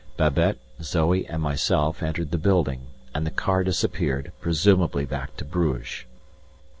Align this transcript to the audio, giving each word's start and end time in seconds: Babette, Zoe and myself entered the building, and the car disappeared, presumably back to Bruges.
Babette, 0.17 0.57
Zoe 0.81 1.27
and 1.27 1.43
myself 1.43 2.01
entered 2.01 2.31
the 2.31 2.39
building, 2.39 2.87
and 3.13 3.23
the 3.23 3.29
car 3.29 3.63
disappeared, 3.63 4.31
presumably 4.41 5.05
back 5.05 5.37
to 5.37 5.45
Bruges. 5.45 6.05